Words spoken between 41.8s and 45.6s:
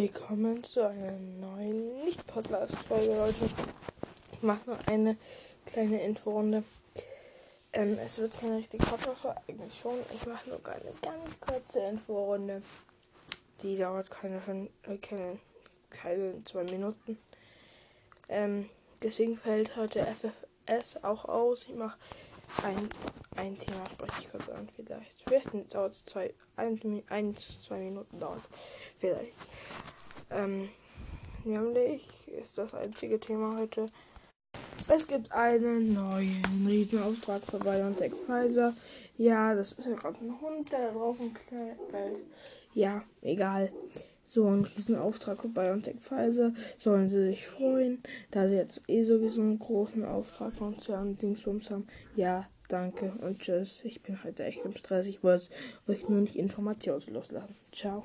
bellt. Ja, egal. So ein Riesenauftrag für